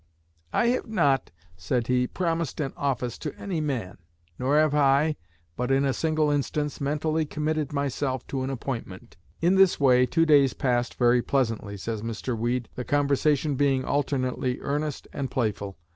'I 0.51 0.65
have 0.69 0.87
not,' 0.87 1.29
said 1.55 1.85
he, 1.85 2.07
'promised 2.07 2.59
an 2.59 2.73
office 2.75 3.19
to 3.19 3.37
any 3.37 3.61
man, 3.61 3.99
nor 4.39 4.57
have 4.57 4.73
I, 4.73 5.15
but 5.55 5.69
in 5.69 5.85
a 5.85 5.93
single 5.93 6.31
instance, 6.31 6.81
mentally 6.81 7.23
committed 7.23 7.71
myself 7.71 8.25
to 8.29 8.41
an 8.41 8.49
appointment.'" 8.49 9.17
"In 9.41 9.53
this 9.57 9.79
way 9.79 10.07
two 10.07 10.25
days 10.25 10.55
passed 10.55 10.95
very 10.95 11.21
pleasantly," 11.21 11.77
says 11.77 12.01
Mr. 12.01 12.35
Weed, 12.35 12.67
"the 12.73 12.83
conversation 12.83 13.53
being 13.53 13.85
alternately 13.85 14.59
earnest 14.61 15.07
and 15.13 15.29
playful. 15.29 15.77